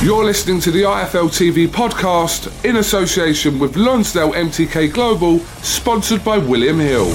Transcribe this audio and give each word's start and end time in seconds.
You're 0.00 0.24
listening 0.24 0.60
to 0.60 0.70
the 0.70 0.82
IFL 0.82 1.28
TV 1.28 1.66
podcast 1.66 2.64
in 2.64 2.76
association 2.76 3.58
with 3.58 3.74
Lonsdale 3.74 4.30
MTK 4.30 4.94
Global, 4.94 5.40
sponsored 5.40 6.24
by 6.24 6.38
William 6.38 6.78
Hill. 6.78 7.06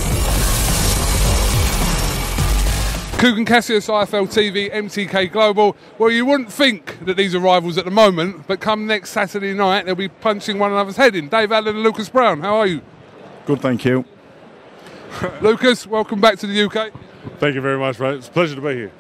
Kugan 3.22 3.48
Cassius, 3.48 3.88
IFL 3.88 4.28
TV, 4.28 4.70
MTK 4.70 5.32
Global. 5.32 5.78
Well, 5.98 6.12
you 6.12 6.26
wouldn't 6.26 6.52
think 6.52 7.06
that 7.06 7.16
these 7.16 7.34
are 7.34 7.40
rivals 7.40 7.78
at 7.78 7.86
the 7.86 7.92
moment, 7.92 8.48
but 8.48 8.60
come 8.60 8.86
next 8.86 9.12
Saturday 9.12 9.54
night, 9.54 9.86
they'll 9.86 9.96
be 9.96 10.10
punching 10.10 10.60
one 10.60 10.74
another's 10.74 10.98
head 10.98 11.16
in. 11.16 11.30
Dave 11.30 11.54
Allen 11.54 11.76
and 11.76 11.84
Lucas 11.84 12.10
Browne, 12.10 12.42
how 12.42 12.58
are 12.58 12.68
you? 12.68 12.82
Good, 13.46 13.62
thank 13.62 13.86
you. 13.86 14.04
Lucas, 15.42 15.88
welcome 15.88 16.20
back 16.20 16.38
to 16.40 16.48
the 16.48 16.64
UK. 16.66 16.92
Thank 17.40 17.56
you 17.56 17.62
very 17.62 17.80
much, 17.80 17.98
mate. 18.02 18.16
It's 18.16 18.28
a 18.28 18.32
pleasure 18.32 18.56
to 18.56 18.62
be 18.62 18.74
here. 18.74 18.92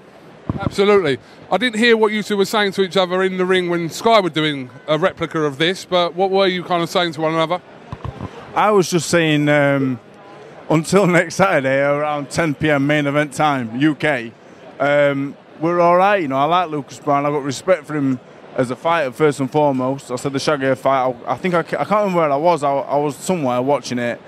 Absolutely. 0.59 1.17
I 1.51 1.57
didn't 1.57 1.79
hear 1.79 1.97
what 1.97 2.11
you 2.11 2.21
two 2.23 2.37
were 2.37 2.45
saying 2.45 2.73
to 2.73 2.81
each 2.83 2.97
other 2.97 3.23
in 3.23 3.37
the 3.37 3.45
ring 3.45 3.69
when 3.69 3.89
Sky 3.89 4.19
were 4.19 4.29
doing 4.29 4.69
a 4.87 4.97
replica 4.97 5.41
of 5.41 5.57
this, 5.57 5.85
but 5.85 6.15
what 6.15 6.29
were 6.29 6.47
you 6.47 6.63
kind 6.63 6.83
of 6.83 6.89
saying 6.89 7.13
to 7.13 7.21
one 7.21 7.33
another? 7.33 7.61
I 8.55 8.69
was 8.71 8.89
just 8.89 9.09
saying 9.09 9.49
um, 9.49 9.99
until 10.69 11.07
next 11.07 11.35
Saturday 11.35 11.79
around 11.81 12.29
10 12.29 12.55
pm 12.55 12.85
main 12.85 13.07
event 13.07 13.33
time, 13.33 13.83
UK, 13.83 14.31
um, 14.79 15.35
we're 15.59 15.79
all 15.79 15.97
right. 15.97 16.21
You 16.21 16.27
know, 16.27 16.37
I 16.37 16.45
like 16.45 16.69
Lucas 16.69 16.99
Browne. 16.99 17.25
I've 17.25 17.33
got 17.33 17.43
respect 17.43 17.85
for 17.85 17.95
him 17.95 18.19
as 18.55 18.69
a 18.69 18.75
fighter 18.75 19.11
first 19.11 19.39
and 19.39 19.51
foremost. 19.51 20.11
I 20.11 20.15
said 20.17 20.33
the 20.33 20.39
Shaggy 20.39 20.75
fight. 20.75 21.15
I, 21.25 21.33
I 21.33 21.37
think 21.37 21.55
I, 21.55 21.59
I, 21.59 21.63
can't 21.63 21.89
remember 21.91 22.19
where 22.19 22.31
I 22.31 22.35
was. 22.35 22.63
I, 22.63 22.71
I, 22.71 22.97
was 22.97 23.15
somewhere 23.15 23.61
watching 23.61 23.97
it, 23.97 24.21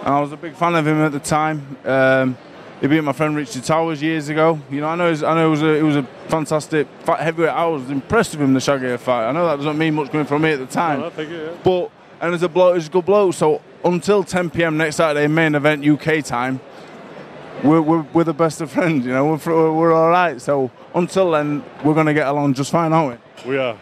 and 0.00 0.08
I 0.08 0.20
was 0.20 0.32
a 0.32 0.36
big 0.36 0.54
fan 0.54 0.74
of 0.74 0.86
him 0.86 1.00
at 1.00 1.12
the 1.12 1.20
time. 1.20 1.76
Um, 1.84 2.38
he 2.80 2.86
beat 2.86 3.00
my 3.02 3.12
friend 3.12 3.34
Richard 3.36 3.64
Towers 3.64 4.02
years 4.02 4.28
ago. 4.28 4.60
You 4.70 4.80
know, 4.80 4.88
I 4.88 4.96
know, 4.96 5.08
I 5.10 5.34
know 5.34 5.46
it 5.46 5.50
was 5.50 5.62
a, 5.62 5.74
it 5.74 5.82
was 5.82 5.96
a 5.96 6.02
fantastic 6.28 6.86
fight, 7.04 7.20
heavyweight. 7.20 7.50
I 7.50 7.64
was 7.66 7.88
impressed 7.90 8.32
with 8.32 8.42
him 8.42 8.52
the 8.54 8.60
Shaggy 8.60 8.96
fight. 8.98 9.28
I 9.28 9.32
know 9.32 9.46
that 9.46 9.56
doesn't 9.56 9.78
mean 9.78 9.94
much 9.94 10.10
coming 10.10 10.26
from 10.26 10.42
me 10.42 10.50
at 10.52 10.58
the 10.58 10.66
time, 10.66 11.00
No, 11.00 11.10
thank 11.10 11.30
you, 11.30 11.36
yeah. 11.36 11.50
but 11.64 11.90
and 12.20 12.34
as 12.34 12.42
a 12.42 12.48
bloke, 12.48 12.74
he's 12.76 12.86
a 12.88 12.90
good 12.90 13.04
bloke. 13.04 13.34
So 13.34 13.60
until 13.84 14.24
10 14.24 14.50
p.m. 14.50 14.76
next 14.76 14.96
Saturday, 14.96 15.26
main 15.26 15.54
event 15.54 15.86
UK 15.86 16.24
time, 16.24 16.60
we're, 17.64 17.80
we're, 17.80 18.02
we're 18.12 18.24
the 18.24 18.34
best 18.34 18.60
of 18.60 18.70
friends. 18.70 19.04
You 19.06 19.12
know, 19.12 19.26
we're, 19.26 19.36
we're, 19.54 19.72
we're 19.72 19.92
all 19.94 20.08
right. 20.10 20.40
So 20.40 20.70
until 20.94 21.30
then, 21.30 21.62
we're 21.84 21.94
gonna 21.94 22.14
get 22.14 22.26
along 22.26 22.54
just 22.54 22.70
fine, 22.72 22.92
aren't 22.92 23.20
we? 23.44 23.50
We 23.50 23.58
are. 23.58 23.78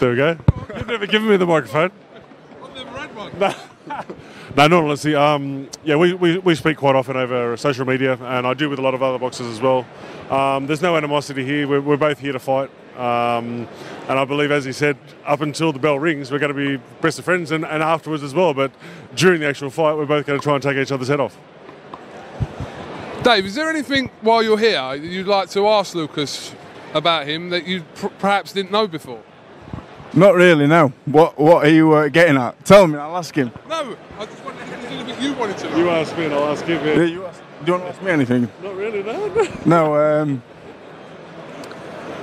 There 0.00 0.10
we 0.10 0.16
go. 0.16 0.36
You've 0.76 0.86
never 0.86 1.06
given 1.06 1.28
me 1.28 1.36
the 1.36 1.46
microphone. 1.46 1.90
No, 3.38 3.54
no, 4.56 4.66
not 4.66 4.84
honestly. 4.84 5.14
Um, 5.14 5.68
yeah, 5.84 5.96
we, 5.96 6.14
we, 6.14 6.38
we 6.38 6.54
speak 6.54 6.76
quite 6.78 6.94
often 6.94 7.16
over 7.16 7.56
social 7.56 7.84
media, 7.84 8.18
and 8.20 8.46
I 8.46 8.54
do 8.54 8.70
with 8.70 8.78
a 8.78 8.82
lot 8.82 8.94
of 8.94 9.02
other 9.02 9.18
boxers 9.18 9.46
as 9.46 9.60
well. 9.60 9.86
Um, 10.30 10.66
there's 10.66 10.82
no 10.82 10.96
animosity 10.96 11.44
here. 11.44 11.68
We're, 11.68 11.80
we're 11.80 11.96
both 11.96 12.18
here 12.18 12.32
to 12.32 12.38
fight. 12.38 12.70
Um, 12.96 13.68
and 14.08 14.18
I 14.18 14.24
believe, 14.24 14.50
as 14.50 14.64
he 14.64 14.72
said, 14.72 14.96
up 15.24 15.40
until 15.40 15.72
the 15.72 15.78
bell 15.78 15.98
rings, 15.98 16.32
we're 16.32 16.40
going 16.40 16.54
to 16.54 16.78
be 16.78 16.82
best 17.00 17.18
of 17.18 17.24
friends 17.24 17.52
and, 17.52 17.64
and 17.64 17.82
afterwards 17.82 18.22
as 18.22 18.34
well. 18.34 18.54
But 18.54 18.72
during 19.14 19.40
the 19.40 19.46
actual 19.46 19.70
fight, 19.70 19.94
we're 19.96 20.06
both 20.06 20.26
going 20.26 20.40
to 20.40 20.42
try 20.42 20.54
and 20.54 20.62
take 20.62 20.76
each 20.76 20.90
other's 20.90 21.08
head 21.08 21.20
off. 21.20 21.38
Dave, 23.22 23.46
is 23.46 23.54
there 23.54 23.68
anything 23.68 24.10
while 24.20 24.42
you're 24.42 24.58
here 24.58 24.94
you'd 24.94 25.26
like 25.26 25.50
to 25.50 25.68
ask 25.68 25.94
Lucas 25.94 26.54
about 26.94 27.26
him 27.26 27.50
that 27.50 27.66
you 27.66 27.82
pr- 27.94 28.06
perhaps 28.18 28.52
didn't 28.52 28.72
know 28.72 28.86
before? 28.86 29.22
Not 30.14 30.34
really. 30.34 30.66
No. 30.66 30.92
What 31.06 31.38
What 31.38 31.64
are 31.66 31.70
you 31.70 31.92
uh, 31.92 32.08
getting 32.08 32.36
at? 32.36 32.64
Tell 32.64 32.86
me. 32.86 32.98
I'll 32.98 33.16
ask 33.16 33.34
him. 33.34 33.50
No, 33.68 33.96
I 34.18 34.24
just 34.26 34.44
wanted 34.44 34.58
to 34.60 34.64
head 34.66 34.84
anything 34.92 35.22
you 35.22 35.32
wanted 35.34 35.58
to 35.58 35.70
know. 35.70 35.76
You 35.76 35.90
ask 35.90 36.16
me, 36.16 36.24
and 36.24 36.34
I'll 36.34 36.52
ask 36.52 36.64
him. 36.64 36.86
Yeah, 36.86 37.02
you 37.04 37.26
ask, 37.26 37.40
do 37.64 37.66
you 37.66 37.72
want 37.72 37.84
to 37.84 37.88
ask 37.90 38.02
me 38.02 38.10
anything? 38.10 38.48
Not 38.62 38.74
really, 38.76 39.02
no. 39.02 39.48
No. 39.66 39.94
Um, 40.22 40.42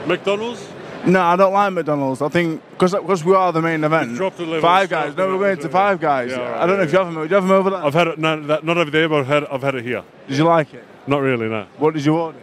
McDonald's? 0.08 0.68
No, 1.06 1.22
I 1.22 1.36
don't 1.36 1.54
like 1.54 1.74
McDonald's. 1.74 2.22
I 2.22 2.30
think 2.30 2.62
because 2.72 3.24
we 3.24 3.36
are 3.36 3.52
the 3.54 3.62
main 3.62 3.84
event. 3.84 4.10
You've 4.10 4.18
dropped 4.18 4.40
a 4.40 4.44
level. 4.44 4.62
Five 4.62 4.90
guys. 4.90 5.16
No, 5.16 5.28
we're 5.28 5.38
going 5.38 5.60
to. 5.60 5.70
Five 5.70 6.00
Guys. 6.00 6.32
Yeah, 6.32 6.62
I 6.62 6.66
don't 6.66 6.78
know 6.78 6.84
if 6.84 6.92
you 6.92 6.98
have 6.98 7.08
them. 7.08 7.16
Do 7.16 7.30
you 7.30 7.36
have 7.36 7.44
them 7.44 7.52
over 7.52 7.70
there? 7.70 7.84
I've 7.84 7.94
had 7.94 8.08
it, 8.08 8.18
no, 8.18 8.42
that, 8.48 8.64
not 8.64 8.78
over 8.78 8.90
there, 8.90 9.08
but 9.08 9.20
I've 9.20 9.28
had, 9.28 9.46
I've 9.46 9.62
had 9.62 9.76
it 9.76 9.84
here. 9.84 10.04
Did 10.28 10.38
you 10.38 10.44
like 10.46 10.74
it? 10.74 10.84
Not 11.06 11.20
really, 11.20 11.48
no. 11.48 11.68
What 11.78 11.94
did 11.94 12.04
you 12.06 12.16
order? 12.18 12.40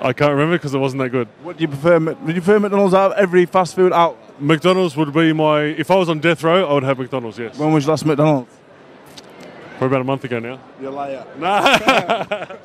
I 0.00 0.12
can't 0.12 0.30
remember 0.32 0.56
because 0.56 0.74
it 0.74 0.78
wasn't 0.78 1.02
that 1.02 1.08
good. 1.10 1.26
What 1.42 1.56
do 1.56 1.62
you 1.62 1.68
prefer? 1.68 1.98
Mc- 1.98 2.20
Would 2.22 2.36
you 2.36 2.42
prefer 2.42 2.60
McDonald's 2.60 2.94
out 2.94 3.12
of 3.12 3.18
every 3.18 3.46
fast 3.46 3.74
food 3.74 3.92
out? 3.92 4.18
McDonald's 4.38 4.96
would 4.96 5.12
be 5.12 5.32
my. 5.32 5.62
If 5.62 5.90
I 5.90 5.96
was 5.96 6.08
on 6.08 6.20
death 6.20 6.42
row, 6.42 6.68
I 6.68 6.72
would 6.74 6.82
have 6.82 6.98
McDonald's. 6.98 7.38
Yes. 7.38 7.58
When 7.58 7.72
was 7.72 7.84
your 7.84 7.92
last 7.92 8.04
McDonald's? 8.04 8.50
For 9.78 9.86
about 9.86 10.00
a 10.00 10.04
month 10.04 10.24
ago 10.24 10.38
now. 10.38 10.60
You 10.80 10.90
liar. 10.90 11.26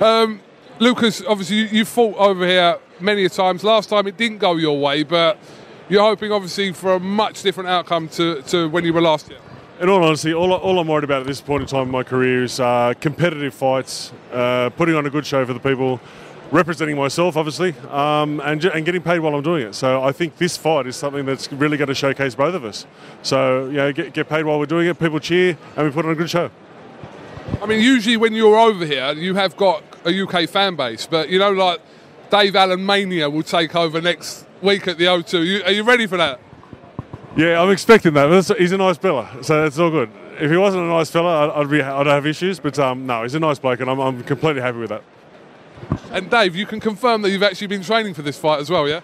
Um, 0.00 0.40
Lucas, 0.78 1.22
obviously 1.28 1.56
you, 1.56 1.64
you 1.66 1.84
fought 1.84 2.16
over 2.16 2.46
here 2.46 2.78
many 3.00 3.26
a 3.26 3.28
times. 3.28 3.62
Last 3.62 3.90
time 3.90 4.06
it 4.06 4.16
didn't 4.16 4.38
go 4.38 4.56
your 4.56 4.80
way, 4.80 5.02
but 5.02 5.38
you're 5.90 6.02
hoping 6.02 6.32
obviously 6.32 6.72
for 6.72 6.94
a 6.94 7.00
much 7.00 7.42
different 7.42 7.68
outcome 7.68 8.08
to, 8.10 8.40
to 8.42 8.66
when 8.70 8.84
you 8.84 8.94
were 8.94 9.02
last 9.02 9.28
year. 9.28 9.38
In 9.78 9.90
all 9.90 10.02
honesty, 10.02 10.32
all, 10.32 10.52
all 10.54 10.78
I'm 10.78 10.88
worried 10.88 11.04
about 11.04 11.20
at 11.20 11.26
this 11.26 11.42
point 11.42 11.62
in 11.62 11.68
time 11.68 11.82
in 11.82 11.90
my 11.90 12.02
career 12.02 12.44
is 12.44 12.60
uh, 12.60 12.94
competitive 12.98 13.52
fights, 13.52 14.12
uh, 14.32 14.70
putting 14.70 14.94
on 14.94 15.04
a 15.04 15.10
good 15.10 15.26
show 15.26 15.44
for 15.44 15.52
the 15.52 15.60
people, 15.60 16.00
representing 16.50 16.96
myself, 16.96 17.36
obviously, 17.36 17.74
um, 17.88 18.40
and, 18.40 18.64
and 18.64 18.84
getting 18.84 19.02
paid 19.02 19.20
while 19.20 19.34
I'm 19.34 19.42
doing 19.42 19.66
it. 19.66 19.74
So 19.74 20.02
I 20.02 20.12
think 20.12 20.36
this 20.36 20.56
fight 20.56 20.86
is 20.86 20.96
something 20.96 21.24
that's 21.24 21.52
really 21.52 21.76
going 21.76 21.88
to 21.88 21.94
showcase 21.94 22.34
both 22.34 22.54
of 22.54 22.64
us. 22.64 22.86
So, 23.22 23.66
you 23.66 23.76
know, 23.76 23.92
get, 23.92 24.12
get 24.12 24.28
paid 24.28 24.44
while 24.44 24.58
we're 24.58 24.66
doing 24.66 24.88
it, 24.88 24.98
people 24.98 25.20
cheer, 25.20 25.56
and 25.76 25.86
we 25.86 25.92
put 25.92 26.04
on 26.04 26.12
a 26.12 26.16
good 26.16 26.30
show. 26.30 26.50
I 27.62 27.66
mean, 27.66 27.80
usually 27.80 28.16
when 28.16 28.34
you're 28.34 28.58
over 28.58 28.84
here, 28.84 29.12
you 29.12 29.34
have 29.34 29.56
got 29.56 29.82
a 30.04 30.22
UK 30.22 30.48
fan 30.48 30.76
base, 30.76 31.06
but 31.06 31.28
you 31.28 31.38
know, 31.38 31.52
like 31.52 31.80
Dave 32.30 32.56
Allen 32.56 32.84
Mania 32.84 33.28
will 33.28 33.42
take 33.42 33.74
over 33.74 34.00
next 34.00 34.46
week 34.62 34.86
at 34.88 34.98
the 34.98 35.04
O2. 35.04 35.46
You, 35.46 35.62
are 35.64 35.72
you 35.72 35.82
ready 35.82 36.06
for 36.06 36.16
that? 36.16 36.40
Yeah, 37.36 37.60
I'm 37.62 37.70
expecting 37.70 38.14
that. 38.14 38.56
He's 38.58 38.72
a 38.72 38.76
nice 38.76 38.98
fella, 38.98 39.28
so 39.42 39.64
it's 39.64 39.78
all 39.78 39.90
good. 39.90 40.10
If 40.40 40.50
he 40.50 40.56
wasn't 40.56 40.84
a 40.84 40.88
nice 40.88 41.10
fella, 41.10 41.48
I'd, 41.48 41.60
I'd 41.60 41.70
be 41.70 41.82
I'd 41.82 42.06
have 42.06 42.26
issues. 42.26 42.58
But 42.58 42.78
um, 42.78 43.06
no, 43.06 43.22
he's 43.22 43.34
a 43.34 43.40
nice 43.40 43.58
bloke, 43.58 43.80
and 43.80 43.90
I'm, 43.90 44.00
I'm 44.00 44.22
completely 44.24 44.62
happy 44.62 44.78
with 44.78 44.88
that. 44.88 45.02
And 46.12 46.30
Dave, 46.30 46.56
you 46.56 46.66
can 46.66 46.80
confirm 46.80 47.22
that 47.22 47.30
you've 47.30 47.42
actually 47.42 47.68
been 47.68 47.82
training 47.82 48.14
for 48.14 48.22
this 48.22 48.38
fight 48.38 48.60
as 48.60 48.70
well, 48.70 48.88
yeah? 48.88 49.00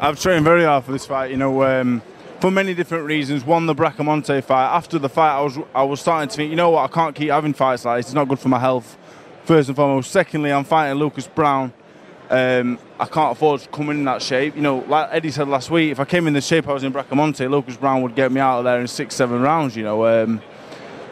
I've 0.00 0.20
trained 0.20 0.44
very 0.44 0.64
hard 0.64 0.84
for 0.84 0.92
this 0.92 1.06
fight. 1.06 1.30
You 1.30 1.36
know, 1.36 1.62
um, 1.64 2.02
for 2.40 2.50
many 2.50 2.74
different 2.74 3.06
reasons. 3.06 3.44
One, 3.44 3.66
the 3.66 3.74
Bracamonte 3.74 4.42
fight. 4.44 4.74
After 4.74 4.98
the 4.98 5.08
fight, 5.08 5.36
I 5.38 5.40
was 5.42 5.58
I 5.74 5.82
was 5.84 6.00
starting 6.00 6.28
to 6.28 6.36
think, 6.36 6.50
you 6.50 6.56
know 6.56 6.70
what, 6.70 6.90
I 6.90 6.92
can't 6.92 7.14
keep 7.14 7.30
having 7.30 7.52
fights 7.54 7.84
like 7.84 7.98
this. 7.98 8.06
It's 8.06 8.14
not 8.14 8.28
good 8.28 8.38
for 8.38 8.48
my 8.48 8.58
health. 8.58 8.96
first 9.44 9.68
and 9.68 9.76
foremost. 9.76 10.10
Secondly, 10.10 10.52
I'm 10.52 10.64
fighting 10.64 10.98
Lucas 10.98 11.26
Browne. 11.26 11.72
Um, 12.30 12.78
I 12.98 13.04
can't 13.04 13.32
afford 13.32 13.60
to 13.60 13.68
come 13.68 13.90
in 13.90 14.04
that 14.04 14.22
shape. 14.22 14.56
You 14.56 14.62
know, 14.62 14.78
like 14.88 15.08
Eddie 15.12 15.30
said 15.30 15.48
last 15.48 15.70
week, 15.70 15.92
if 15.92 16.00
I 16.00 16.04
came 16.04 16.26
in 16.26 16.32
the 16.32 16.40
shape 16.40 16.66
I 16.66 16.72
was 16.72 16.82
in 16.82 16.92
Bracamonte, 16.92 17.48
Lucas 17.50 17.76
Browne 17.76 18.02
would 18.02 18.14
get 18.14 18.32
me 18.32 18.40
out 18.40 18.58
of 18.58 18.64
there 18.64 18.80
in 18.80 18.86
six, 18.86 19.14
seven 19.14 19.42
rounds. 19.42 19.76
You 19.76 19.84
know, 19.84 20.06
um, 20.06 20.40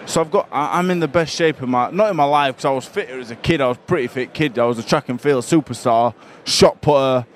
so 0.07 0.21
I've 0.21 0.31
got, 0.31 0.49
I'm 0.53 0.91
in 0.91 1.01
the 1.01 1.09
best 1.09 1.35
shape 1.35 1.61
of 1.63 1.69
my, 1.69 1.91
not 1.91 2.11
in 2.11 2.17
my 2.17 2.25
life 2.25 2.57
because 2.57 2.65
I 2.65 2.71
was 2.71 2.87
fitter 2.87 3.19
as 3.21 3.31
a 3.31 3.37
kid. 3.37 3.61
I 3.61 3.69
was 3.69 3.77
a 3.77 3.81
pretty 3.81 4.09
fit 4.09 4.35
kid. 4.35 4.59
I 4.59 4.65
was 4.65 4.79
a 4.79 4.83
track 4.83 5.09
and 5.09 5.21
field 5.21 5.45
superstar, 5.45 6.15
shot 6.45 6.81
putter, 6.81 7.27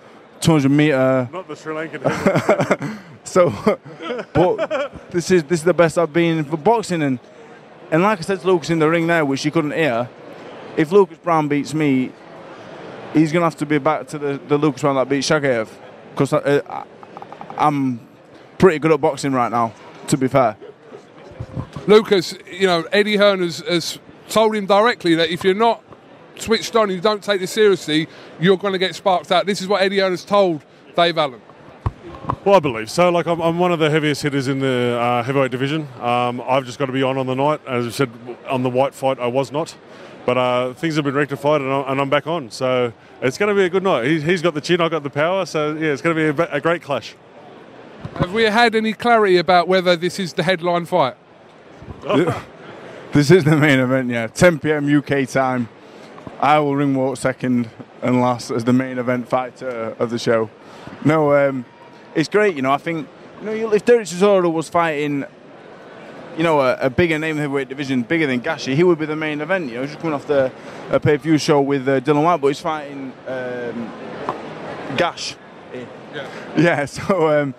200 0.40 0.69
meter. 0.69 1.28
Not 1.32 1.49
the 1.49 1.56
Sri 1.56 1.75
Lankan. 1.75 2.99
So, 3.25 3.50
but 4.34 5.11
this 5.11 5.31
is 5.31 5.44
this 5.44 5.61
is 5.61 5.64
the 5.64 5.75
best 5.75 5.96
I've 5.99 6.12
been 6.12 6.44
for 6.44 6.58
boxing, 6.58 7.02
and 7.02 7.19
and 7.90 8.02
like 8.02 8.19
I 8.19 8.22
said 8.22 8.40
to 8.40 8.46
Lucas 8.46 8.70
in 8.70 8.78
the 8.78 8.88
ring 8.88 9.06
there, 9.06 9.25
which 9.25 9.44
you 9.44 9.50
couldn't 9.50 9.72
hear, 9.72 10.08
if 10.76 10.93
Lucas 10.93 11.19
Browne 11.19 11.49
beats 11.49 11.72
me, 11.72 12.12
he's 13.14 13.32
gonna 13.32 13.46
have 13.46 13.56
to 13.56 13.66
be 13.66 13.78
back 13.78 14.06
to 14.08 14.19
the, 14.19 14.40
the 14.46 14.58
Lucas 14.58 14.82
Browne 14.82 14.96
that 14.96 15.08
beat 15.08 15.25
Chagaev, 15.25 15.69
because 16.11 16.32
I, 16.34 16.38
uh, 16.38 16.40
uh, 16.40 16.84
I, 17.56 17.66
I'm 17.66 18.06
pretty 18.58 18.78
good 18.78 18.93
at 18.93 19.00
boxing 19.00 19.32
right 19.32 19.50
now. 19.50 19.72
To 20.08 20.19
be 20.19 20.28
fair, 20.28 20.56
Lucas, 21.87 22.35
you 22.51 22.67
know, 22.67 22.85
Eddie 22.93 23.17
Hearn 23.17 23.41
has, 23.41 23.59
has 23.61 23.99
told 24.29 24.55
him 24.57 24.67
directly 24.67 25.15
that 25.17 25.31
if 25.31 25.45
you're 25.45 25.55
not 25.55 25.83
switched 26.37 26.75
on 26.77 26.85
and 26.85 26.93
you 26.93 27.01
don't 27.01 27.23
take 27.23 27.41
this 27.41 27.53
seriously, 27.53 28.09
you're 28.41 28.57
going 28.57 28.73
to 28.73 28.79
get 28.79 28.95
sparked 28.95 29.31
out. 29.31 29.47
This 29.47 29.61
is 29.61 29.69
what 29.69 29.83
Eddie 29.83 29.99
Hearn 29.99 30.13
has 30.13 30.25
told 30.25 30.65
Dave 30.97 31.19
Allen. 31.19 31.41
Well, 32.45 32.55
I 32.55 32.61
believe 32.61 32.91
so. 32.91 33.11
Like, 33.11 33.27
I'm, 33.27 33.41
I'm 33.41 33.59
one 33.59 33.73
of 33.73 33.79
the 33.79 33.91
heaviest 33.91 34.23
hitters 34.23 34.49
in 34.49 34.59
the 34.59 34.99
uh, 35.01 35.23
heavyweight 35.23 35.51
division. 35.51 35.89
Um, 36.01 36.43
I've 36.47 36.65
just 36.65 36.79
got 36.79 36.87
to 36.87 36.93
be 36.93 37.03
on 37.03 37.17
on 37.17 37.27
the 37.27 37.35
night. 37.35 37.61
As 37.67 37.87
I 37.87 37.91
said, 37.91 38.11
on 38.49 38.63
the 38.63 38.71
Whyte 38.71 38.95
fight, 38.95 39.19
I 39.19 39.27
was 39.27 39.53
not. 39.53 39.77
But 40.27 40.39
uh, 40.39 40.73
things 40.75 40.97
have 40.97 41.05
been 41.05 41.15
rectified 41.15 41.61
and, 41.61 41.71
I, 41.71 41.81
and 41.83 42.01
I'm 42.01 42.09
back 42.09 42.27
on. 42.27 42.51
So 42.51 42.93
it's 43.21 43.37
going 43.37 43.51
to 43.51 43.55
be 43.55 43.65
a 43.65 43.71
good 43.71 43.83
night. 43.83 44.07
He's, 44.07 44.23
he's 44.23 44.43
got 44.43 44.55
the 44.55 44.61
chin, 44.61 44.81
I've 44.81 44.91
got 44.91 45.03
the 45.03 45.11
power. 45.11 45.45
So, 45.45 45.75
yeah, 45.75 45.93
it's 45.93 46.01
going 46.01 46.17
to 46.17 46.33
be 46.33 46.43
a, 46.43 46.49
a 46.55 46.61
great 46.61 46.83
clash. 46.83 47.15
Have 48.17 48.33
we 48.33 48.45
had 48.45 48.75
any 48.75 48.93
clarity 48.93 49.37
about 49.37 49.69
whether 49.69 49.97
this 49.97 50.19
is 50.19 50.33
the 50.33 50.43
headline 50.43 50.87
fight? 50.87 51.17
this 53.13 53.31
is 53.31 53.45
the 53.45 53.57
main 53.57 53.79
event. 53.79 54.11
Yeah, 54.11 54.27
10 54.27 54.59
p.m. 54.59 54.99
UK 54.99 55.29
time. 55.29 55.69
I 56.41 56.59
will 56.59 56.77
ring 56.77 56.95
walk 56.95 57.17
second 57.17 57.71
and 58.03 58.21
last 58.21 58.51
as 58.51 58.65
the 58.65 58.73
main 58.73 58.99
event 58.99 59.29
fighter 59.29 59.97
of 59.99 60.11
the 60.11 60.19
show. 60.19 60.51
No, 61.05 61.35
um, 61.35 61.65
it's 62.15 62.29
great. 62.29 62.57
You 62.57 62.63
know, 62.63 62.73
I 62.73 62.79
think 62.79 63.09
you 63.41 63.47
know 63.47 63.73
if 63.73 63.85
Derek 63.85 64.07
Chisora 64.07 64.53
was 64.53 64.69
fighting, 64.69 65.25
you 66.37 66.43
know, 66.43 66.61
a, 66.61 66.77
a 66.77 66.91
bigger 66.91 67.19
name 67.19 67.33
in 67.33 67.37
the 67.37 67.43
heavyweight 67.43 67.69
division, 67.69 68.03
bigger 68.03 68.27
than 68.27 68.41
Gashi, 68.41 68.75
he 68.75 68.85
would 68.85 68.99
be 68.99 69.07
the 69.07 69.17
main 69.17 69.41
event. 69.41 69.69
You 69.69 69.77
know, 69.77 69.81
he's 69.83 69.91
just 69.91 70.01
coming 70.01 70.15
off 70.15 70.27
the 70.27 70.53
a 70.91 71.01
pay-per-view 71.01 71.39
show 71.39 71.61
with 71.61 71.89
uh, 71.89 72.01
Dillian 72.01 72.25
Whyte, 72.25 72.41
but 72.41 72.49
he's 72.49 72.61
fighting 72.61 73.13
um, 73.27 73.93
Gash. 74.97 75.37
Yeah. 75.73 76.29
Yeah. 76.57 76.87
So, 76.87 77.43
um, 77.43 77.55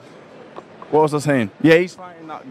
what 0.92 1.02
was 1.02 1.14
I 1.14 1.20
saying? 1.20 1.52
Yeah, 1.62 1.78
he's 1.78 1.96
fighting 1.96 2.28
that 2.28 2.46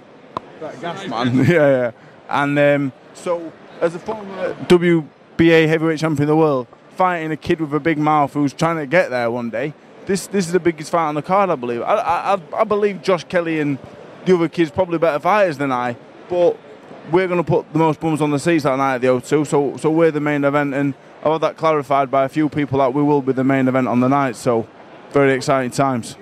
that 0.60 0.80
gas 0.80 1.06
man. 1.08 1.36
yeah, 1.38 1.44
yeah. 1.46 1.90
And 2.28 2.58
um, 2.58 2.92
so, 3.14 3.52
as 3.80 3.94
a 3.94 3.98
former 3.98 4.54
WBA 4.64 5.68
heavyweight 5.68 5.98
champion 5.98 6.22
of 6.24 6.28
the 6.28 6.36
world, 6.36 6.66
fighting 6.96 7.30
a 7.32 7.36
kid 7.36 7.60
with 7.60 7.72
a 7.74 7.80
big 7.80 7.98
mouth 7.98 8.32
who's 8.32 8.52
trying 8.52 8.76
to 8.76 8.86
get 8.86 9.10
there 9.10 9.30
one 9.30 9.50
day, 9.50 9.74
this 10.06 10.26
this 10.26 10.46
is 10.46 10.52
the 10.52 10.60
biggest 10.60 10.90
fight 10.90 11.08
on 11.08 11.14
the 11.14 11.22
card, 11.22 11.50
I 11.50 11.56
believe. 11.56 11.82
I, 11.82 11.94
I, 11.94 12.34
I- 12.34 12.60
I 12.60 12.64
believe 12.64 13.02
Josh 13.02 13.24
Kelly 13.24 13.60
and 13.60 13.78
the 14.24 14.34
other 14.34 14.48
kids 14.48 14.70
probably 14.70 14.98
better 14.98 15.18
fighters 15.18 15.58
than 15.58 15.70
I, 15.72 15.96
but 16.28 16.56
we're 17.12 17.26
going 17.28 17.42
to 17.42 17.44
put 17.48 17.70
the 17.72 17.78
most 17.78 18.00
bums 18.00 18.22
on 18.22 18.30
the 18.30 18.38
seats 18.38 18.64
that 18.64 18.76
night 18.76 18.94
at 18.96 19.00
the 19.02 19.08
O2, 19.08 19.46
so 19.46 19.76
so 19.76 19.90
we're 19.90 20.10
the 20.10 20.20
main 20.20 20.44
event, 20.44 20.72
and 20.74 20.94
I've 21.22 21.32
had 21.32 21.40
that 21.42 21.56
clarified 21.56 22.10
by 22.10 22.24
a 22.24 22.28
few 22.28 22.48
people 22.48 22.78
that 22.78 22.94
we 22.94 23.02
will 23.02 23.20
be 23.22 23.32
the 23.32 23.44
main 23.44 23.68
event 23.68 23.86
on 23.88 24.00
the 24.00 24.08
night. 24.08 24.36
So, 24.36 24.66
very 25.10 25.32
exciting 25.32 25.70
times. 25.70 26.16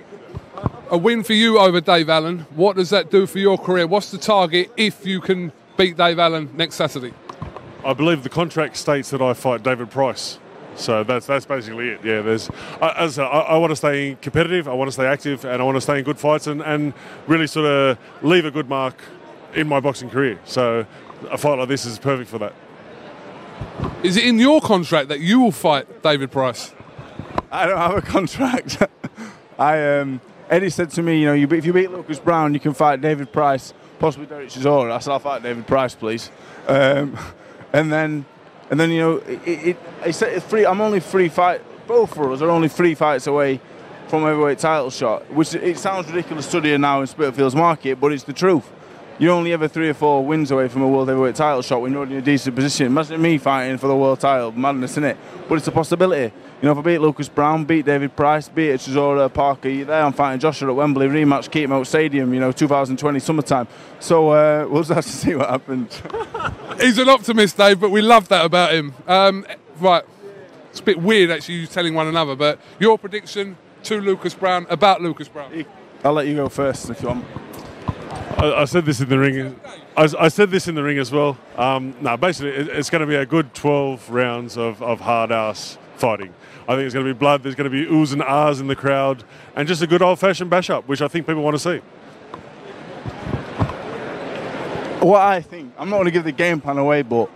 A 0.93 0.97
win 0.97 1.23
for 1.23 1.33
you 1.33 1.57
over 1.57 1.81
Dave 1.81 2.07
Allen. 2.07 2.45
What 2.53 2.75
does 2.75 2.91
that 2.91 3.09
do 3.09 3.25
for 3.25 3.39
your 3.39 3.57
career? 3.57 3.87
What's 3.87 4.11
the 4.11 4.19
target 4.19 4.71
if 4.77 5.07
you 5.07 5.21
can 5.21 5.51
beat 5.75 5.97
Dave 5.97 6.19
Allen 6.19 6.51
next 6.53 6.75
Saturday? 6.75 7.15
I 7.83 7.93
believe 7.93 8.21
the 8.21 8.29
contract 8.29 8.77
states 8.77 9.09
that 9.09 9.19
I 9.19 9.33
fight 9.33 9.63
David 9.63 9.89
Price. 9.89 10.37
So 10.75 11.03
that's 11.03 11.25
that's 11.25 11.47
basically 11.47 11.89
it. 11.89 12.05
Yeah, 12.05 12.21
there's. 12.21 12.47
I, 12.79 12.93
as 12.95 13.17
I, 13.17 13.25
I 13.25 13.57
want 13.57 13.71
to 13.71 13.75
stay 13.75 14.19
competitive. 14.21 14.67
I 14.67 14.73
want 14.73 14.87
to 14.87 14.91
stay 14.91 15.07
active, 15.07 15.45
and 15.45 15.59
I 15.59 15.65
want 15.65 15.77
to 15.77 15.81
stay 15.81 15.97
in 15.97 16.03
good 16.03 16.19
fights, 16.19 16.45
and, 16.45 16.61
and 16.61 16.93
really 17.25 17.47
sort 17.47 17.65
of 17.65 17.97
leave 18.21 18.45
a 18.45 18.51
good 18.51 18.69
mark 18.69 19.01
in 19.55 19.67
my 19.67 19.79
boxing 19.79 20.11
career. 20.11 20.39
So 20.45 20.85
a 21.31 21.39
fight 21.39 21.57
like 21.57 21.69
this 21.69 21.87
is 21.87 21.97
perfect 21.97 22.29
for 22.29 22.37
that. 22.37 22.53
Is 24.03 24.15
it 24.15 24.25
in 24.27 24.37
your 24.37 24.61
contract 24.61 25.09
that 25.09 25.21
you 25.21 25.39
will 25.39 25.51
fight 25.51 26.03
David 26.03 26.31
Price? 26.31 26.71
I 27.51 27.65
don't 27.65 27.79
have 27.79 27.97
a 27.97 28.01
contract. 28.03 28.77
I 29.57 29.97
um, 29.97 30.21
Eddie 30.49 30.69
said 30.69 30.89
to 30.91 31.01
me, 31.01 31.19
you 31.19 31.25
know, 31.25 31.33
you, 31.33 31.47
if 31.47 31.65
you 31.65 31.73
beat 31.73 31.91
Lucas 31.91 32.19
Browne, 32.19 32.53
you 32.53 32.59
can 32.59 32.73
fight 32.73 33.01
David 33.01 33.31
Price, 33.31 33.73
possibly 33.99 34.27
Derek 34.27 34.49
Chisora. 34.49 34.91
I 34.91 34.99
said, 34.99 35.11
I'll 35.11 35.19
fight 35.19 35.43
David 35.43 35.65
Price, 35.65 35.95
please. 35.95 36.29
Um, 36.67 37.17
and 37.73 37.91
then, 37.91 38.25
and 38.69 38.79
then 38.79 38.91
you 38.91 38.99
know, 38.99 39.17
it, 39.17 39.41
it, 39.47 39.77
it 40.05 40.43
free. 40.43 40.65
I'm 40.65 40.81
only 40.81 40.99
three 40.99 41.29
fight. 41.29 41.61
Both 41.87 42.17
of 42.17 42.31
us 42.31 42.41
are 42.41 42.49
only 42.49 42.69
three 42.69 42.95
fights 42.95 43.27
away 43.27 43.59
from 44.07 44.23
heavyweight 44.23 44.59
title 44.59 44.89
shot, 44.89 45.31
which 45.33 45.55
it 45.55 45.77
sounds 45.77 46.07
ridiculous 46.07 46.47
studying 46.47 46.81
now 46.81 47.01
in 47.01 47.07
Spitalfields 47.07 47.55
market, 47.55 47.99
but 47.99 48.13
it's 48.13 48.23
the 48.23 48.33
truth. 48.33 48.69
You're 49.19 49.33
only 49.33 49.53
ever 49.53 49.67
three 49.67 49.89
or 49.89 49.93
four 49.93 50.25
wins 50.25 50.49
away 50.49 50.67
from 50.67 50.81
a 50.81 50.87
world 50.87 51.07
heavyweight 51.07 51.35
title 51.35 51.61
shot 51.61 51.81
when 51.81 51.93
you're 51.93 52.03
in 52.03 52.13
a 52.13 52.21
decent 52.21 52.55
position. 52.55 52.87
Imagine 52.87 53.21
me 53.21 53.37
fighting 53.37 53.77
for 53.77 53.87
the 53.87 53.95
world 53.95 54.19
title, 54.19 54.51
madness, 54.51 54.91
isn't 54.91 55.03
it? 55.03 55.17
But 55.47 55.59
it's 55.59 55.67
a 55.67 55.71
possibility. 55.71 56.33
You 56.61 56.65
know, 56.67 56.71
if 56.71 56.79
I 56.79 56.81
beat 56.81 56.97
Lucas 56.97 57.29
Browne, 57.29 57.63
beat 57.63 57.85
David 57.85 58.15
Price, 58.15 58.49
beat 58.49 58.79
Chisora, 58.79 59.31
Parker, 59.31 59.69
you're 59.69 59.85
there. 59.85 60.01
I'm 60.01 60.13
fighting 60.13 60.39
Joshua 60.39 60.69
at 60.69 60.75
Wembley 60.75 61.07
rematch, 61.07 61.49
Keepmoat 61.49 61.85
Stadium. 61.85 62.33
You 62.33 62.39
know, 62.39 62.51
2020 62.51 63.19
summertime. 63.19 63.67
So 63.99 64.29
uh, 64.29 64.65
we'll 64.67 64.81
just 64.81 64.93
have 64.93 65.05
to 65.05 65.11
see 65.25 65.35
what 65.35 65.49
happens. 65.49 66.01
He's 66.81 66.97
an 66.97 67.07
optimist, 67.07 67.55
Dave, 67.55 67.79
but 67.79 67.91
we 67.91 68.01
love 68.01 68.29
that 68.29 68.43
about 68.45 68.73
him. 68.73 68.95
Um, 69.05 69.45
right, 69.79 70.03
it's 70.71 70.79
a 70.79 70.83
bit 70.83 70.99
weird 70.99 71.29
actually 71.29 71.55
you 71.55 71.67
telling 71.67 71.93
one 71.93 72.07
another, 72.07 72.35
but 72.35 72.59
your 72.79 72.97
prediction 72.97 73.57
to 73.83 74.01
Lucas 74.01 74.33
Browne 74.33 74.65
about 74.71 75.01
Lucas 75.01 75.27
Browne. 75.27 75.65
I'll 76.03 76.13
let 76.13 76.25
you 76.25 76.35
go 76.35 76.49
first 76.49 76.89
if 76.89 77.01
you 77.01 77.09
want. 77.09 77.25
I, 78.43 78.63
I 78.63 78.65
said 78.65 78.83
this 78.83 78.99
in 78.99 79.07
the 79.07 79.17
ring. 79.17 79.57
I, 79.95 80.09
I 80.19 80.27
said 80.27 80.51
this 80.51 80.67
in 80.67 80.75
the 80.75 80.83
ring 80.83 80.97
as 80.97 81.11
well. 81.13 81.37
Um, 81.55 81.95
no, 82.01 82.17
basically, 82.17 82.51
it, 82.51 82.67
it's 82.67 82.89
going 82.89 82.99
to 82.99 83.07
be 83.07 83.15
a 83.15 83.25
good 83.25 83.53
12 83.53 84.09
rounds 84.09 84.57
of, 84.57 84.83
of 84.83 84.99
hard 84.99 85.31
ass 85.31 85.77
fighting. 85.95 86.33
I 86.67 86.75
think 86.75 86.85
it's 86.85 86.93
going 86.93 87.05
to 87.05 87.13
be 87.13 87.17
blood. 87.17 87.41
There's 87.41 87.55
going 87.55 87.71
to 87.71 87.85
be 87.85 87.85
oohs 87.85 88.11
and 88.11 88.21
ahs 88.21 88.59
in 88.59 88.67
the 88.67 88.75
crowd, 88.75 89.23
and 89.55 89.65
just 89.65 89.81
a 89.81 89.87
good 89.87 90.01
old 90.01 90.19
fashioned 90.19 90.49
bash 90.49 90.69
up, 90.69 90.85
which 90.89 91.01
I 91.01 91.07
think 91.07 91.25
people 91.25 91.41
want 91.41 91.55
to 91.55 91.59
see. 91.59 91.77
What 94.99 95.21
I 95.21 95.41
think, 95.41 95.73
I'm 95.77 95.89
not 95.89 95.97
going 95.97 96.05
to 96.05 96.11
give 96.11 96.25
the 96.25 96.31
game 96.33 96.59
plan 96.59 96.77
away, 96.77 97.01
but 97.01 97.29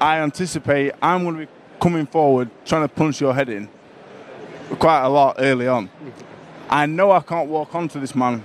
I 0.00 0.18
anticipate 0.18 0.92
I'm 1.00 1.22
going 1.22 1.36
to 1.36 1.46
be 1.46 1.52
coming 1.80 2.06
forward 2.06 2.50
trying 2.64 2.82
to 2.82 2.92
punch 2.92 3.20
your 3.20 3.32
head 3.32 3.48
in 3.48 3.68
quite 4.80 5.02
a 5.02 5.08
lot 5.08 5.36
early 5.38 5.68
on. 5.68 5.88
I 6.68 6.86
know 6.86 7.12
I 7.12 7.20
can't 7.20 7.48
walk 7.48 7.74
onto 7.76 8.00
this 8.00 8.14
man. 8.14 8.44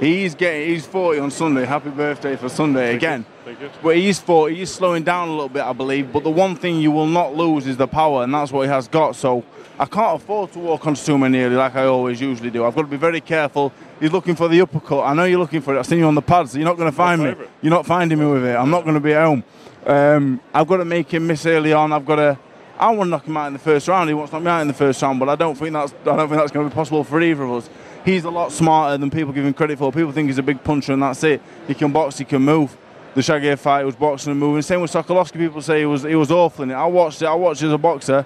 He's 0.00 0.36
getting, 0.36 0.68
he's 0.68 0.86
40 0.86 1.18
on 1.18 1.30
Sunday. 1.30 1.64
Happy 1.64 1.90
birthday 1.90 2.36
for 2.36 2.48
Sunday 2.48 2.94
again. 2.94 3.26
Thank 3.44 3.60
you. 3.60 3.70
But 3.82 3.96
he's 3.96 4.20
40, 4.20 4.54
he's 4.54 4.70
slowing 4.70 5.02
down 5.02 5.28
a 5.28 5.32
little 5.32 5.48
bit, 5.48 5.62
I 5.62 5.72
believe. 5.72 6.12
But 6.12 6.22
the 6.22 6.30
one 6.30 6.54
thing 6.54 6.76
you 6.80 6.92
will 6.92 7.06
not 7.06 7.34
lose 7.34 7.66
is 7.66 7.76
the 7.76 7.88
power, 7.88 8.22
and 8.22 8.32
that's 8.32 8.52
what 8.52 8.62
he 8.62 8.68
has 8.68 8.86
got. 8.86 9.16
So 9.16 9.44
I 9.76 9.86
can't 9.86 10.22
afford 10.22 10.52
to 10.52 10.60
walk 10.60 10.86
on 10.86 10.94
too 10.94 11.18
many 11.18 11.44
like 11.48 11.74
I 11.74 11.86
always 11.86 12.20
usually 12.20 12.50
do. 12.50 12.64
I've 12.64 12.76
got 12.76 12.82
to 12.82 12.88
be 12.88 12.96
very 12.96 13.20
careful. 13.20 13.72
He's 13.98 14.12
looking 14.12 14.36
for 14.36 14.46
the 14.46 14.60
uppercut. 14.60 15.04
I 15.04 15.14
know 15.14 15.24
you're 15.24 15.40
looking 15.40 15.60
for 15.60 15.74
it. 15.74 15.80
I've 15.80 15.86
seen 15.86 15.98
you 15.98 16.06
on 16.06 16.14
the 16.14 16.22
pads. 16.22 16.54
You're 16.54 16.64
not 16.64 16.76
going 16.76 16.90
to 16.90 16.96
find 16.96 17.22
me. 17.22 17.34
You're 17.60 17.70
not 17.70 17.84
finding 17.84 18.20
me 18.20 18.26
with 18.26 18.44
it. 18.44 18.54
I'm 18.56 18.70
not 18.70 18.84
going 18.84 18.94
to 18.94 19.00
be 19.00 19.14
at 19.14 19.24
home. 19.24 19.42
Um, 19.84 20.40
I've 20.54 20.68
got 20.68 20.76
to 20.76 20.84
make 20.84 21.12
him 21.12 21.26
miss 21.26 21.44
early 21.44 21.72
on. 21.72 21.92
I've 21.92 22.06
got 22.06 22.16
to. 22.16 22.38
I 22.78 22.90
want 22.90 23.08
to 23.08 23.10
knock 23.10 23.26
him 23.26 23.36
out 23.36 23.48
in 23.48 23.54
the 23.54 23.58
first 23.58 23.88
round. 23.88 24.08
He 24.08 24.14
wants 24.14 24.30
to 24.30 24.36
knock 24.36 24.44
me 24.44 24.50
out 24.50 24.60
in 24.60 24.68
the 24.68 24.74
first 24.74 25.02
round, 25.02 25.18
but 25.18 25.28
I 25.28 25.34
don't 25.34 25.56
think 25.56 25.72
that's. 25.72 25.92
I 26.02 26.16
don't 26.16 26.28
think 26.28 26.40
that's 26.40 26.52
going 26.52 26.68
to 26.68 26.70
be 26.70 26.74
possible 26.74 27.02
for 27.02 27.20
either 27.20 27.42
of 27.42 27.50
us. 27.50 27.70
He's 28.04 28.24
a 28.24 28.30
lot 28.30 28.52
smarter 28.52 28.96
than 28.96 29.10
people 29.10 29.32
give 29.32 29.44
him 29.44 29.54
credit 29.54 29.78
for. 29.78 29.92
People 29.92 30.12
think 30.12 30.28
he's 30.28 30.38
a 30.38 30.42
big 30.42 30.62
puncher, 30.64 30.92
and 30.92 31.02
that's 31.02 31.22
it. 31.24 31.42
He 31.66 31.74
can 31.74 31.92
box. 31.92 32.18
He 32.18 32.24
can 32.24 32.42
move. 32.42 32.76
The 33.14 33.22
Shaggy 33.22 33.54
fight 33.56 33.84
was 33.84 33.96
boxing 33.96 34.30
and 34.30 34.40
moving. 34.40 34.62
Same 34.62 34.80
with 34.80 34.92
Sokolovsky. 34.92 35.32
People 35.32 35.60
say 35.60 35.80
he 35.80 35.86
was 35.86 36.02
he 36.04 36.14
was 36.14 36.30
awful 36.30 36.62
in 36.62 36.70
it. 36.70 36.74
I 36.74 36.86
watched 36.86 37.22
it. 37.22 37.26
I 37.26 37.34
watched 37.34 37.62
as 37.62 37.72
a 37.72 37.78
boxer. 37.78 38.24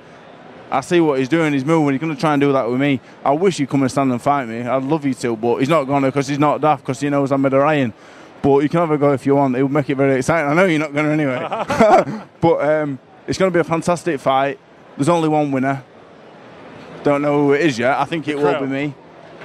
I 0.71 0.81
see 0.81 1.01
what 1.01 1.19
he's 1.19 1.29
doing. 1.29 1.53
He's 1.53 1.65
moving. 1.65 1.93
He's 1.93 2.01
going 2.01 2.15
to 2.15 2.21
try 2.21 2.33
and 2.33 2.41
do 2.41 2.53
that 2.53 2.69
with 2.69 2.81
me. 2.81 3.01
I 3.23 3.33
wish 3.33 3.59
he'd 3.59 3.69
come 3.69 3.83
and 3.83 3.91
stand 3.91 4.11
and 4.11 4.21
fight 4.21 4.49
me. 4.49 4.63
I'd 4.63 4.83
love 4.83 5.05
you 5.05 5.13
to, 5.15 5.37
but 5.37 5.59
he's 5.59 5.69
not 5.69 5.85
going 5.85 6.03
to 6.03 6.09
because 6.09 6.29
he's 6.29 6.39
not 6.39 6.63
daft 6.63 6.83
because 6.83 6.99
he 6.99 7.11
knows 7.11 7.31
I'm 7.31 7.45
a 7.45 7.51
Ryan. 7.51 7.93
But 8.41 8.61
you 8.61 8.69
can 8.69 8.81
have 8.81 8.91
a 8.91 8.99
go 8.99 9.13
if 9.13 9.27
you 9.27 9.37
want. 9.37 9.55
It 9.55 9.63
would 9.63 9.71
make 9.71 9.89
it 9.91 9.97
very 9.97 10.17
exciting. 10.17 10.51
I 10.51 10.55
know 10.55 10.65
you're 10.65 10.81
not 10.81 10.95
going 10.95 11.07
to 11.07 11.13
anyway. 11.13 12.27
but 12.41 12.69
um, 12.69 12.99
it's 13.27 13.39
going 13.39 13.53
to 13.53 13.55
be 13.55 13.61
a 13.61 13.65
fantastic 13.65 14.19
fight. 14.19 14.59
There's 14.97 15.09
only 15.11 15.29
one 15.29 15.53
winner. 15.53 15.85
Don't 17.03 17.23
know 17.23 17.47
who 17.47 17.53
it 17.53 17.63
is 17.63 17.79
yet. 17.79 17.99
I 17.99 18.05
think 18.05 18.27
it 18.29 18.37
will 18.37 18.61
be 18.61 18.67
me. 18.67 18.95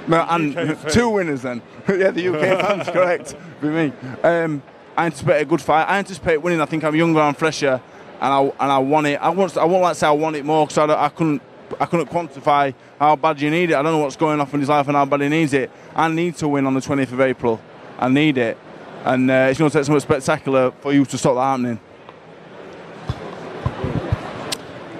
No, 0.08 0.26
and 0.28 0.78
two 0.90 1.10
winners 1.10 1.42
then. 1.42 1.62
yeah, 1.88 2.10
the 2.10 2.28
UK 2.28 2.40
fans, 2.60 2.88
correct. 2.88 3.36
Be 3.60 3.68
me. 3.68 3.92
Um, 4.22 4.62
I 4.96 5.06
anticipate 5.06 5.42
a 5.42 5.44
good 5.44 5.60
fight. 5.60 5.84
I 5.84 5.98
anticipate 5.98 6.38
winning. 6.38 6.60
I 6.60 6.64
think 6.66 6.82
I'm 6.84 6.96
younger 6.96 7.20
and 7.20 7.36
fresher. 7.36 7.80
and 8.20 8.32
I 8.32 8.40
and 8.42 8.72
I 8.72 8.78
want 8.78 9.06
it. 9.06 9.16
I 9.16 9.28
want 9.28 9.56
I 9.56 9.64
won't 9.64 9.82
like 9.82 9.92
to 9.92 9.98
say 10.00 10.06
I 10.06 10.12
want 10.12 10.36
it 10.36 10.44
more 10.44 10.66
because 10.66 10.78
I, 10.78 11.04
I 11.04 11.08
couldn't 11.08 11.42
I 11.78 11.86
couldn't 11.86 12.10
quantify 12.10 12.74
how 12.98 13.16
bad 13.16 13.40
you 13.40 13.50
need 13.50 13.70
it. 13.70 13.74
I 13.74 13.82
don't 13.82 13.92
know 13.92 13.98
what's 13.98 14.16
going 14.16 14.40
off 14.40 14.52
in 14.54 14.60
his 14.60 14.68
life 14.68 14.88
and 14.88 14.96
how 14.96 15.04
bad 15.04 15.20
he 15.20 15.28
needs 15.28 15.52
it. 15.52 15.70
I 15.94 16.08
need 16.08 16.36
to 16.36 16.48
win 16.48 16.66
on 16.66 16.74
the 16.74 16.80
20th 16.80 17.12
of 17.12 17.20
April. 17.20 17.60
I 17.98 18.08
need 18.08 18.38
it, 18.38 18.56
and 19.04 19.30
uh, 19.30 19.48
it's 19.50 19.58
going 19.58 19.70
to 19.70 19.76
take 19.78 19.84
something 19.84 20.00
spectacular 20.00 20.70
for 20.80 20.92
you 20.92 21.04
to 21.04 21.18
stop 21.18 21.34
that 21.34 21.40
happening. 21.42 21.80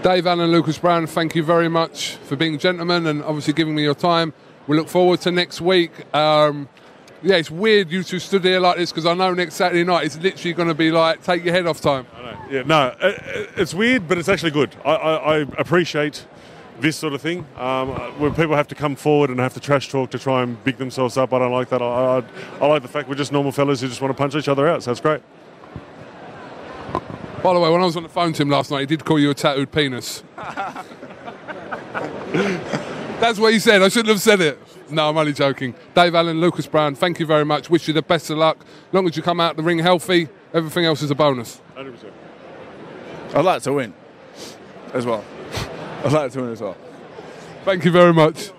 Dave 0.03 0.27
Allen, 0.27 0.41
and 0.41 0.53
Lucas 0.53 0.79
Browne, 0.79 1.07
thank 1.07 1.35
you 1.35 1.43
very 1.43 1.69
much 1.69 2.17
for 2.17 2.37
being 2.37 2.57
gentlemen 2.59 3.07
and 3.07 3.23
obviously 3.25 3.53
giving 3.53 3.75
me 3.75 3.83
your 3.83 3.97
time. 3.97 4.33
We 4.69 4.77
look 4.77 4.89
forward 4.89 5.21
to 5.23 5.33
next 5.33 5.61
week. 5.61 5.91
Um, 6.15 6.69
yeah, 7.23 7.37
it's 7.37 7.51
weird 7.51 7.91
you 7.91 8.05
two 8.05 8.19
stood 8.19 8.45
here 8.45 8.61
like 8.61 8.77
this 8.77 8.93
because 8.93 9.07
I 9.07 9.15
know 9.15 9.35
next 9.35 9.55
Saturday 9.55 9.83
night 9.83 10.05
it's 10.05 10.19
literally 10.19 10.53
going 10.53 10.69
to 10.69 10.75
be 10.75 10.93
like 10.93 11.25
take 11.25 11.45
your 11.45 11.55
head 11.55 11.67
off 11.67 11.81
time. 11.81 12.07
Yeah, 12.51 12.63
no, 12.65 12.95
it's 13.57 13.75
weird, 13.75 14.07
but 14.07 14.19
it's 14.19 14.29
actually 14.29 14.53
good. 14.53 14.77
I, 14.85 14.91
I, 14.91 15.15
I 15.15 15.37
appreciate 15.59 16.27
this 16.81 16.97
sort 16.97 17.15
of 17.15 17.21
thing. 17.21 17.45
Um, 17.57 17.89
when 18.21 18.35
people 18.35 18.55
have 18.55 18.69
to 18.69 18.75
come 18.75 18.95
forward 18.95 19.31
and 19.31 19.41
have 19.41 19.55
to 19.55 19.61
trash 19.61 19.89
talk 19.89 20.11
to 20.11 20.19
try 20.19 20.43
and 20.43 20.63
big 20.65 20.77
themselves 20.77 21.17
up, 21.17 21.33
I 21.33 21.41
don't 21.41 21.53
like 21.53 21.71
that. 21.71 21.83
I, 21.83 22.19
I, 22.19 22.23
I 22.61 22.67
like 22.67 22.83
the 22.83 22.89
fact 22.89 23.09
we're 23.09 23.17
just 23.17 23.33
normal 23.33 23.53
fellas 23.53 23.81
who 23.81 23.89
just 23.89 24.01
want 24.01 24.15
to 24.15 24.19
punch 24.19 24.37
each 24.37 24.49
other 24.49 24.69
out, 24.69 24.83
so 24.83 24.91
that's 24.91 25.01
great. 25.01 25.23
By 27.43 27.55
the 27.55 27.61
way, 27.61 27.71
when 27.71 27.81
I 27.81 27.85
was 27.85 27.97
on 27.97 28.03
the 28.03 28.09
phone 28.09 28.33
to 28.35 28.43
him 28.43 28.51
last 28.51 28.71
night, 28.71 28.81
he 28.81 28.87
did 28.87 29.05
call 29.05 29.19
you 29.19 29.31
a 29.31 29.35
tattooed 29.35 29.73
penis. 29.73 30.23
That's 33.21 33.39
what 33.39 33.53
he 33.53 33.59
said. 33.59 33.83
I 33.83 33.89
shouldn't 33.89 34.11
have 34.11 34.21
said 34.21 34.41
it. 34.41 34.59
No, 34.91 35.09
I'm 35.09 35.17
only 35.17 35.33
joking. 35.33 35.75
Dave 35.95 36.15
Allen, 36.15 36.41
Lucas 36.41 36.67
Browne, 36.67 36.95
thank 36.95 37.19
you 37.19 37.27
very 37.27 37.45
much. 37.45 37.69
Wish 37.69 37.89
you 37.89 37.95
the 37.95 38.03
best 38.03 38.31
of 38.31 38.39
luck. 38.39 38.59
As 38.61 38.95
long 38.95 39.07
as 39.09 39.17
you 39.17 39.23
come 39.23 39.41
out 39.41 39.57
the 39.57 39.63
ring 39.63 39.81
healthy, 39.81 40.29
everything 40.55 40.85
else 40.85 41.03
is 41.03 41.11
a 41.11 41.15
bonus. 41.15 41.61
100%. 41.77 42.11
I'd 43.35 43.45
like 43.45 43.63
to 43.63 43.73
win 43.73 43.93
as 44.95 45.05
well. 45.05 45.25
I'd 46.05 46.13
like 46.13 46.33
to 46.33 46.41
win 46.41 46.53
as 46.53 46.61
well. 46.61 46.77
Thank 47.65 47.85
you 47.85 47.91
very 47.91 48.15
much. 48.15 48.51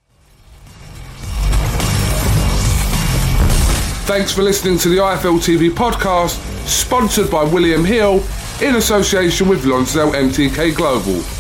Thanks 4.06 4.34
for 4.34 4.42
listening 4.42 4.78
to 4.80 4.90
the 4.90 4.98
IFL 4.98 5.40
TV 5.40 5.70
podcast, 5.70 6.38
sponsored 6.68 7.32
by 7.32 7.44
William 7.44 7.86
Hill 7.86 8.24
in 8.62 8.76
association 8.76 9.48
with 9.48 9.66
Lonsdale 9.66 10.12
MTK 10.12 10.76
Global. 10.76 11.39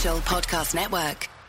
Podcast 0.00 0.74
Network. 0.74 1.39